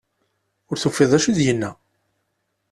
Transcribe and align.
Ur 0.69 0.77
tufiḍ 0.77 1.09
d 1.11 1.13
acu 1.17 1.27
i 1.29 1.33
d-yenna. 1.37 1.71